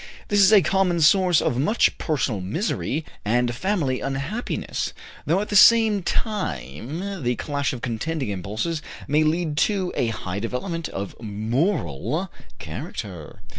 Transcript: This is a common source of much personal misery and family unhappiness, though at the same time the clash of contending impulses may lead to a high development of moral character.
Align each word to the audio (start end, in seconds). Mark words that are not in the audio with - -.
This 0.29 0.39
is 0.39 0.51
a 0.51 0.63
common 0.63 0.99
source 0.99 1.41
of 1.43 1.59
much 1.59 1.99
personal 1.99 2.41
misery 2.41 3.05
and 3.23 3.53
family 3.53 3.99
unhappiness, 4.01 4.93
though 5.27 5.41
at 5.41 5.49
the 5.49 5.55
same 5.55 6.01
time 6.01 7.21
the 7.23 7.35
clash 7.35 7.71
of 7.71 7.81
contending 7.81 8.29
impulses 8.29 8.81
may 9.07 9.23
lead 9.23 9.57
to 9.57 9.93
a 9.95 10.07
high 10.07 10.39
development 10.39 10.89
of 10.89 11.13
moral 11.21 12.31
character. 12.57 13.41